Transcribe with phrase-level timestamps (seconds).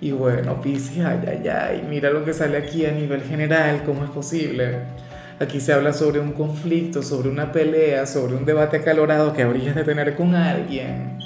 [0.00, 4.04] Y bueno, Pisces, ay, ay, ay, mira lo que sale aquí a nivel general, ¿cómo
[4.04, 4.80] es posible?
[5.40, 9.74] Aquí se habla sobre un conflicto, sobre una pelea, sobre un debate acalorado que habrías
[9.74, 11.18] de tener con alguien.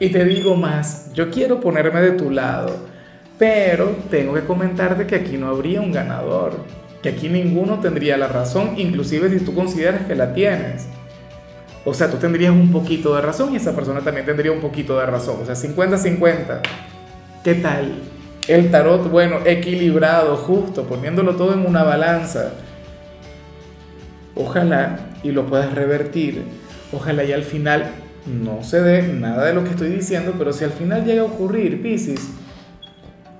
[0.00, 2.74] Y te digo más, yo quiero ponerme de tu lado,
[3.38, 6.64] pero tengo que comentarte que aquí no habría un ganador,
[7.02, 10.86] que aquí ninguno tendría la razón, inclusive si tú consideras que la tienes.
[11.84, 14.98] O sea, tú tendrías un poquito de razón y esa persona también tendría un poquito
[14.98, 16.60] de razón, o sea, 50-50.
[17.42, 17.94] ¿Qué tal?
[18.48, 22.52] El tarot, bueno, equilibrado, justo, poniéndolo todo en una balanza.
[24.34, 26.42] Ojalá y lo puedas revertir.
[26.92, 27.92] Ojalá y al final
[28.26, 31.24] no se dé nada de lo que estoy diciendo, pero si al final llega a
[31.24, 32.28] ocurrir, Piscis,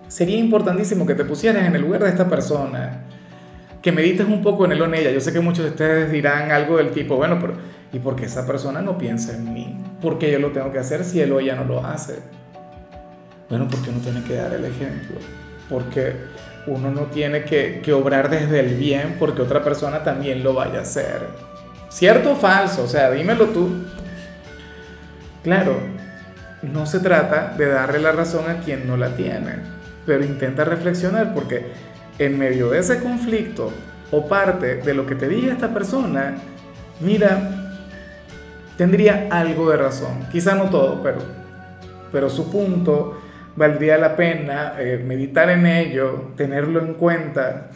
[0.09, 3.03] sería importantísimo que te pusieras en el lugar de esta persona,
[3.83, 5.11] que medites un poco en él o en ella.
[5.11, 7.53] Yo sé que muchos de ustedes dirán algo del tipo, bueno, pero
[7.93, 9.77] ¿y por qué esa persona no piensa en mí?
[10.01, 12.41] ¿Por qué yo lo tengo que hacer si él o ella no lo hace?
[13.51, 15.17] Bueno, porque uno tiene que dar el ejemplo,
[15.69, 16.15] porque
[16.69, 20.83] uno no tiene que, obrar desde el bien porque otra persona también lo vaya a
[20.83, 21.27] hacer.
[21.89, 22.85] ¿Cierto o falso?
[22.85, 23.69] O sea, dímelo tú.
[25.43, 25.77] Claro,
[26.63, 29.57] no se trata de darle la razón a quien no la tiene,
[30.07, 31.73] pero intenta reflexionar porque
[32.19, 33.73] en medio de ese conflicto
[34.13, 36.37] o parte de lo que te diga esta persona,
[37.01, 37.51] mira,
[38.77, 41.19] tendría algo de razón, quizá no todo, pero,
[42.13, 43.19] pero su punto
[43.61, 47.69] valdría la pena eh, meditar en ello, tenerlo en cuenta.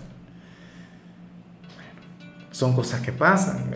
[2.50, 3.66] son cosas que pasan.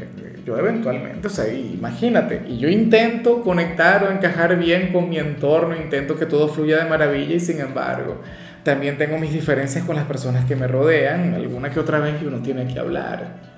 [0.46, 5.76] Yo eventualmente, o sea, imagínate, y yo intento conectar o encajar bien con mi entorno,
[5.76, 8.22] intento que todo fluya de maravilla y sin embargo,
[8.62, 12.26] también tengo mis diferencias con las personas que me rodean, alguna que otra vez y
[12.26, 13.48] uno tiene que hablar.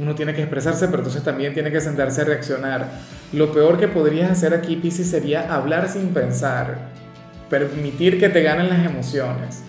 [0.00, 2.88] Uno tiene que expresarse, pero entonces también tiene que sentarse a reaccionar.
[3.32, 6.89] Lo peor que podrías hacer aquí, Pisces, sería hablar sin pensar
[7.50, 9.62] permitir que te ganen las emociones,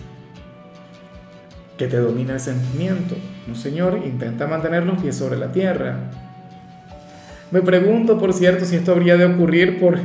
[1.76, 3.16] que te domine el sentimiento.
[3.46, 5.96] No, Señor, intenta mantener los pies sobre la tierra.
[7.50, 9.98] Me pregunto, por cierto, si esto habría de ocurrir por,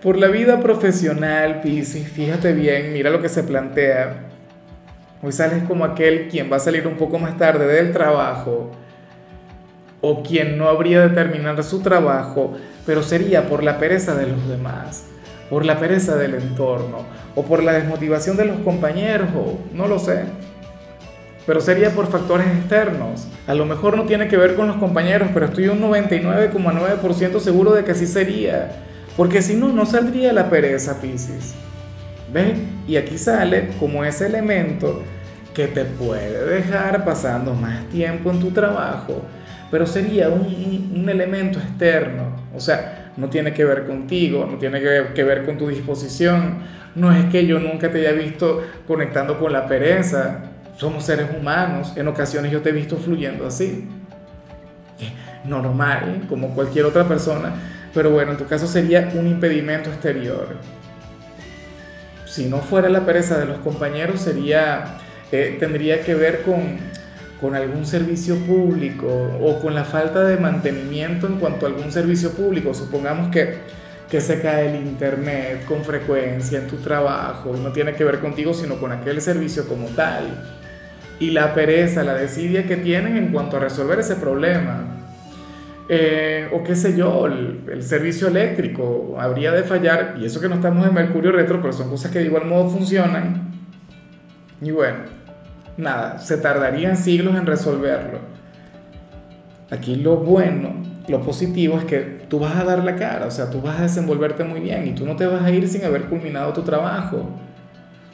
[0.00, 2.08] por la vida profesional, Piscis.
[2.08, 4.28] Fíjate bien, mira lo que se plantea.
[5.20, 8.70] Hoy sales como aquel quien va a salir un poco más tarde del trabajo
[10.00, 12.54] o quien no habría de terminar su trabajo,
[12.86, 15.06] pero sería por la pereza de los demás
[15.50, 16.98] por la pereza del entorno
[17.34, 20.24] o por la desmotivación de los compañeros o no lo sé.
[21.46, 23.26] Pero sería por factores externos.
[23.46, 27.72] A lo mejor no tiene que ver con los compañeros, pero estoy un 99,9% seguro
[27.72, 28.70] de que así sería.
[29.16, 31.54] Porque si no, no saldría la pereza, Pisces.
[32.32, 32.58] ¿Ves?
[32.88, 35.02] Y aquí sale como ese elemento
[35.52, 39.22] que te puede dejar pasando más tiempo en tu trabajo,
[39.70, 42.34] pero sería un, un elemento externo.
[42.56, 46.58] O sea, no tiene que ver contigo, no tiene que ver con tu disposición,
[46.94, 51.92] no es que yo nunca te haya visto conectando con la pereza, somos seres humanos,
[51.96, 53.88] en ocasiones yo te he visto fluyendo así,
[55.44, 57.54] normal, como cualquier otra persona,
[57.92, 60.48] pero bueno, en tu caso sería un impedimento exterior.
[62.26, 64.96] Si no fuera la pereza de los compañeros, sería,
[65.30, 66.78] eh, tendría que ver con
[67.40, 69.06] con algún servicio público
[69.40, 72.72] o con la falta de mantenimiento en cuanto a algún servicio público.
[72.74, 73.58] Supongamos que,
[74.10, 78.20] que se cae el internet con frecuencia en tu trabajo y no tiene que ver
[78.20, 80.24] contigo sino con aquel servicio como tal.
[81.20, 84.94] Y la pereza, la desidia que tienen en cuanto a resolver ese problema.
[85.88, 90.48] Eh, o qué sé yo, el, el, servicio eléctrico habría de fallar, y eso que
[90.48, 93.52] no estamos en Mercurio retro, pero son cosas que de igual modo funcionan.
[94.62, 94.96] Y bueno,
[95.76, 98.18] nada, se tardarían siglos en resolverlo.
[99.70, 100.74] Aquí lo bueno,
[101.08, 103.82] lo positivo es que tú vas a dar la cara, o sea, tú vas a
[103.82, 107.28] desenvolverte muy bien y tú no te vas a ir sin haber culminado tu trabajo.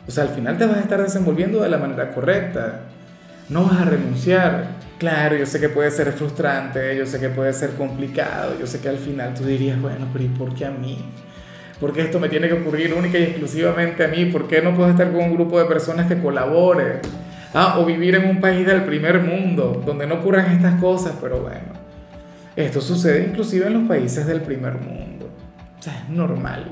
[0.06, 2.80] O sea, al final te vas a estar desenvolviendo de la manera correcta.
[3.48, 4.80] No vas a renunciar.
[4.98, 8.80] Claro, yo sé que puede ser frustrante, yo sé que puede ser complicado, yo sé
[8.80, 10.98] que al final tú dirías, bueno, pero ¿y por qué a mí?
[11.80, 14.26] ¿Por qué esto me tiene que ocurrir única y exclusivamente a mí?
[14.26, 17.00] ¿Por qué no puedo estar con un grupo de personas que colabore?
[17.52, 21.40] Ah, o vivir en un país del primer mundo, donde no ocurran estas cosas, pero
[21.40, 21.72] bueno,
[22.54, 25.28] esto sucede inclusive en los países del primer mundo.
[25.78, 26.70] O sea, es normal.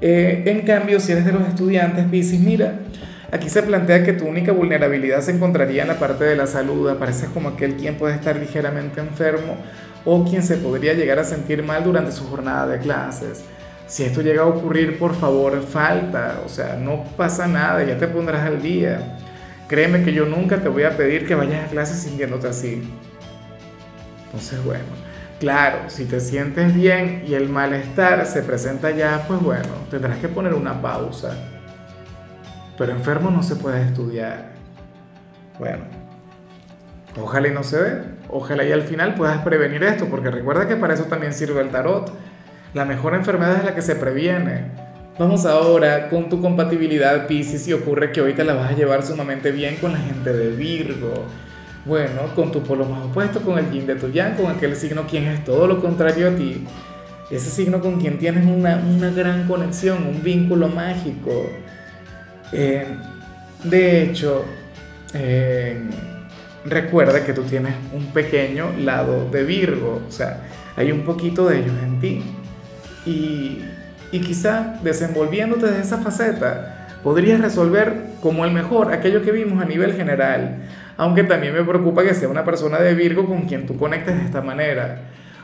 [0.00, 2.74] Eh, en cambio, si eres de los estudiantes, Pisces, mira,
[3.32, 6.88] Aquí se plantea que tu única vulnerabilidad se encontraría en la parte de la salud,
[6.88, 9.56] apareces como aquel quien puede estar ligeramente enfermo
[10.04, 13.44] o quien se podría llegar a sentir mal durante su jornada de clases.
[13.88, 18.06] Si esto llega a ocurrir, por favor, falta, o sea, no pasa nada, ya te
[18.06, 19.16] pondrás al día.
[19.68, 22.88] Créeme que yo nunca te voy a pedir que vayas a clases sintiéndote así.
[24.26, 24.84] Entonces, bueno,
[25.40, 30.28] claro, si te sientes bien y el malestar se presenta ya, pues bueno, tendrás que
[30.28, 31.34] poner una pausa.
[32.78, 34.52] Pero enfermo no se puede estudiar.
[35.58, 35.84] Bueno,
[37.20, 38.02] ojalá y no se dé.
[38.28, 41.70] Ojalá y al final puedas prevenir esto, porque recuerda que para eso también sirve el
[41.70, 42.12] tarot.
[42.74, 44.85] La mejor enfermedad es la que se previene.
[45.18, 49.02] Vamos ahora con tu compatibilidad Pisces y ocurre que hoy te la vas a llevar
[49.02, 51.24] sumamente bien con la gente de Virgo.
[51.86, 55.06] Bueno, con tu polo más opuesto, con el yin de tu yang, con aquel signo
[55.06, 56.66] quien es todo lo contrario a ti.
[57.30, 61.48] Ese signo con quien tienes una, una gran conexión, un vínculo mágico.
[62.52, 62.86] Eh,
[63.64, 64.44] de hecho,
[65.14, 65.80] eh,
[66.66, 70.42] recuerda que tú tienes un pequeño lado de Virgo, o sea,
[70.76, 72.22] hay un poquito de ellos en ti.
[73.06, 73.60] Y,
[74.12, 79.66] y quizá desenvolviéndote de esa faceta, podrías resolver como el mejor aquello que vimos a
[79.66, 80.64] nivel general.
[80.96, 84.24] Aunque también me preocupa que sea una persona de Virgo con quien tú conectes de
[84.24, 85.02] esta manera.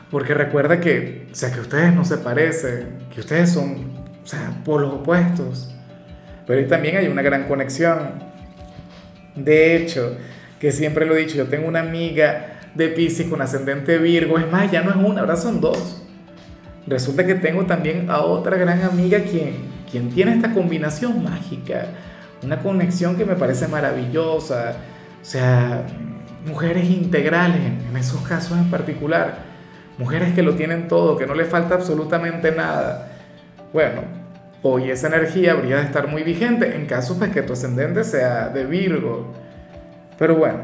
[0.09, 3.91] Porque recuerda que, o sea, que ustedes no se parecen, que ustedes son,
[4.23, 5.73] o sea, polos opuestos.
[6.45, 8.23] Pero ahí también hay una gran conexión.
[9.35, 10.17] De hecho,
[10.59, 14.51] que siempre lo he dicho, yo tengo una amiga de Pisces con ascendente Virgo, es
[14.51, 16.02] más, ya no es una, ahora son dos.
[16.85, 19.55] Resulta que tengo también a otra gran amiga quien,
[19.89, 21.87] quien tiene esta combinación mágica,
[22.43, 24.75] una conexión que me parece maravillosa,
[25.21, 25.85] o sea,
[26.45, 29.37] mujeres integrales en esos casos en particular,
[29.97, 33.13] mujeres que lo tienen todo, que no le falta absolutamente nada.
[33.71, 34.01] Bueno,
[34.61, 38.49] hoy esa energía habría de estar muy vigente en caso pues que tu ascendente sea
[38.49, 39.31] de Virgo.
[40.19, 40.59] Pero bueno,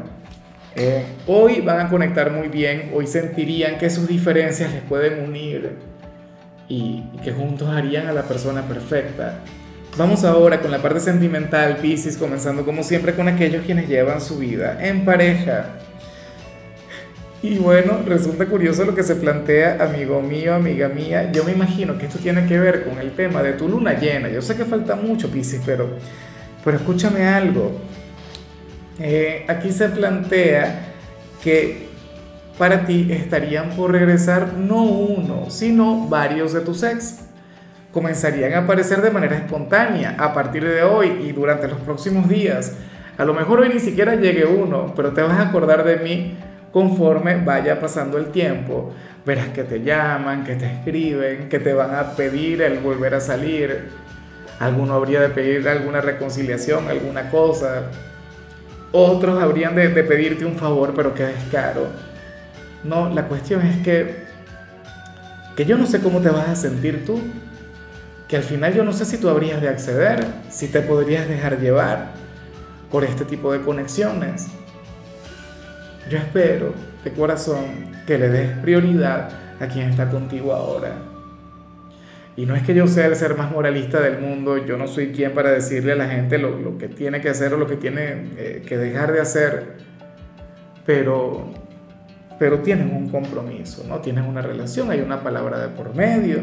[0.76, 5.78] eh, hoy van a conectar muy bien, hoy sentirían que sus diferencias les pueden unir
[6.70, 9.40] y, que juntos harían a la persona perfecta.
[9.98, 14.38] Vamos ahora con la parte sentimental, Pisces, comenzando como siempre con aquellos quienes llevan su
[14.38, 15.66] vida en pareja.
[17.42, 21.32] Y bueno, resulta curioso lo que se plantea, amigo mío, amiga mía.
[21.32, 24.28] Yo me imagino que esto tiene que ver con el tema de tu luna llena.
[24.28, 25.88] Yo sé que falta mucho, Pisces, pero,
[26.64, 27.72] pero escúchame algo.
[29.00, 30.92] Eh, aquí se plantea
[31.42, 31.89] que
[32.60, 37.20] para ti estarían por regresar no uno, sino varios de tus ex.
[37.90, 42.76] Comenzarían a aparecer de manera espontánea a partir de hoy y durante los próximos días.
[43.16, 46.36] A lo mejor hoy ni siquiera llegue uno, pero te vas a acordar de mí
[46.70, 48.92] conforme vaya pasando el tiempo.
[49.24, 53.20] Verás que te llaman, que te escriben, que te van a pedir el volver a
[53.20, 53.88] salir.
[54.58, 57.84] Alguno habría de pedir alguna reconciliación, alguna cosa.
[58.92, 62.09] Otros habrían de, de pedirte un favor, pero que es caro
[62.84, 64.24] no, la cuestión es que,
[65.56, 67.20] que yo no sé cómo te vas a sentir tú,
[68.28, 71.58] que al final yo no sé si tú habrías de acceder, si te podrías dejar
[71.58, 72.12] llevar
[72.90, 74.46] por este tipo de conexiones.
[76.08, 76.72] Yo espero
[77.04, 77.64] de corazón
[78.06, 79.30] que le des prioridad
[79.60, 80.92] a quien está contigo ahora.
[82.36, 85.12] Y no es que yo sea el ser más moralista del mundo, yo no soy
[85.12, 88.28] quien para decirle a la gente lo, que tiene que hacer o lo que tiene
[88.36, 89.74] eh, que dejar de hacer,
[90.86, 91.52] pero
[92.40, 93.98] pero tienen un compromiso, ¿no?
[93.98, 96.38] Tienes una relación, hay una palabra de por medio,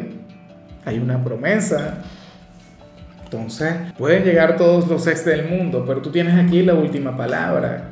[0.86, 2.04] hay una promesa.
[3.24, 7.86] Entonces, pueden llegar todos los ex del mundo, pero tú tienes aquí la última palabra.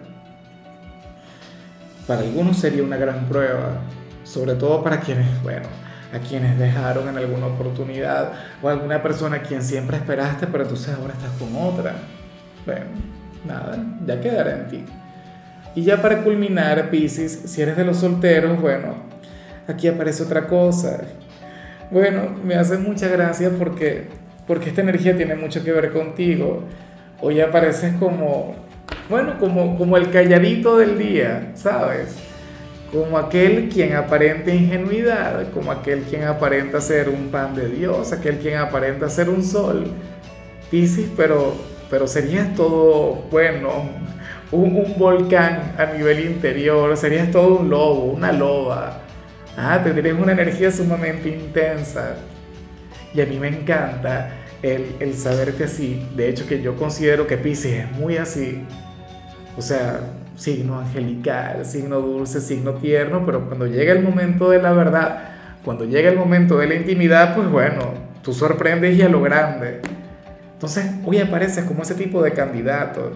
[2.06, 3.80] Para algunos sería una gran prueba,
[4.24, 5.66] sobre todo para quienes, bueno,
[6.14, 10.94] a quienes dejaron en alguna oportunidad o alguna persona a quien siempre esperaste, pero entonces
[10.94, 11.96] ahora estás con otra.
[12.68, 12.86] Bueno,
[13.48, 14.86] nada, ya quedará en ti.
[15.76, 18.96] Y ya para culminar, Pisces, si eres de los solteros, bueno,
[19.68, 21.02] aquí aparece otra cosa.
[21.92, 24.06] Bueno, me hace mucha gracia porque,
[24.48, 26.64] porque esta energía tiene mucho que ver contigo.
[27.22, 28.56] Hoy apareces como,
[29.10, 32.16] bueno, como, como el calladito del día, ¿sabes?
[32.94, 38.38] Como aquel quien aparenta ingenuidad, como aquel quien aparenta ser un pan de Dios, aquel
[38.38, 39.92] quien aparenta ser un sol.
[40.72, 41.54] Pisces, pero,
[41.90, 43.90] pero serías todo bueno,
[44.52, 49.02] un, volcán a nivel interior, serías todo un lobo, una loba.
[49.58, 52.16] Ah, tendrías una energía sumamente intensa.
[53.14, 56.08] Y a mí me encanta el, el saberte así.
[56.16, 58.64] De hecho, que yo considero que Pisces es muy así.
[59.58, 60.02] O sea,
[60.36, 65.30] signo angelical, signo dulce, signo tierno, pero cuando llega el momento de la verdad,
[65.64, 69.82] cuando llega el momento de la intimidad, pues bueno, tú sorprendes y a lo grande.
[70.54, 73.14] Entonces, hoy apareces como ese tipo de candidato.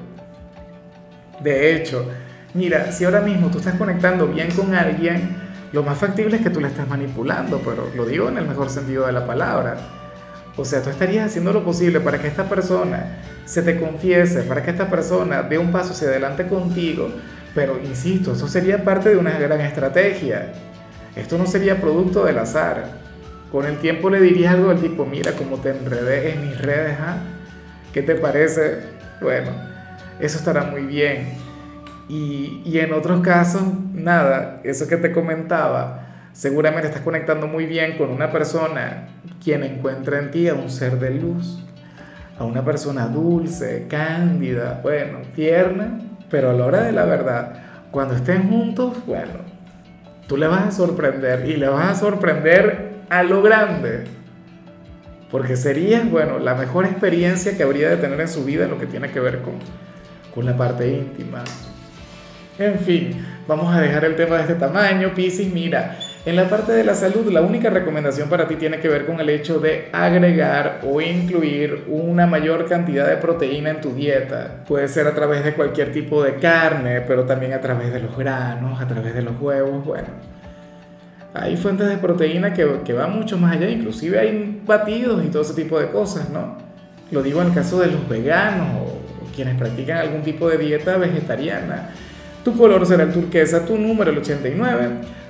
[1.42, 2.06] De hecho,
[2.54, 5.38] mira, si ahora mismo tú estás conectando bien con alguien,
[5.72, 8.70] lo más factible es que tú le estés manipulando, pero lo digo en el mejor
[8.70, 9.78] sentido de la palabra.
[10.58, 14.64] O sea, tú estarías haciendo lo posible para que esta persona se te confiese, para
[14.64, 17.10] que esta persona dé un paso hacia adelante contigo,
[17.56, 20.52] pero insisto, eso sería parte de una gran estrategia.
[21.16, 23.00] Esto no sería producto del azar.
[23.52, 26.98] Con el tiempo le dirías algo del tipo, mira cómo te enredé en mis redes,
[27.00, 27.18] ¿ah?
[27.94, 28.80] ¿Qué te parece?
[29.22, 29.69] Bueno,
[30.20, 31.34] eso estará muy bien.
[32.08, 33.62] Y, y en otros casos,
[33.94, 39.08] nada, eso que te comentaba, seguramente estás conectando muy bien con una persona
[39.44, 41.64] quien encuentra en ti a un ser de luz,
[42.38, 46.00] a una persona dulce, cándida, bueno, tierna,
[46.30, 47.54] pero a la hora de la verdad,
[47.92, 49.40] cuando estén juntos, bueno,
[50.28, 54.06] tú le vas a sorprender y le vas a sorprender a lo grande.
[55.32, 58.88] Porque sería, bueno, la mejor experiencia que habría de tener en su vida lo que
[58.88, 59.56] tiene que ver con,
[60.34, 61.44] con la parte íntima.
[62.58, 65.14] En fin, vamos a dejar el tema de este tamaño.
[65.16, 68.90] Piscis, mira, en la parte de la salud, la única recomendación para ti tiene que
[68.90, 73.94] ver con el hecho de agregar o incluir una mayor cantidad de proteína en tu
[73.94, 74.66] dieta.
[74.68, 78.18] Puede ser a través de cualquier tipo de carne, pero también a través de los
[78.18, 80.10] granos, a través de los huevos, bueno.
[81.34, 85.44] Hay fuentes de proteína que, que van mucho más allá, inclusive hay batidos y todo
[85.44, 86.58] ese tipo de cosas, ¿no?
[87.12, 88.99] Lo digo en el caso de los veganos
[89.40, 91.92] quienes practican algún tipo de dieta vegetariana.
[92.44, 94.90] Tu color será el turquesa, tu número el 89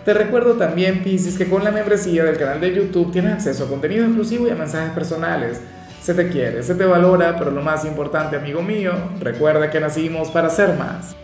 [0.10, 3.68] te recuerdo también, Piscis, que con la membresía del canal de YouTube tienes acceso a
[3.68, 5.62] contenido exclusivo y a mensajes personales.
[6.02, 10.32] Se te quiere, se te valora, pero lo más importante, amigo mío, recuerda que nacimos
[10.32, 11.16] para ser más.